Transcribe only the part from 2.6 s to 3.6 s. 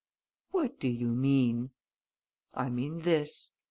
mean this.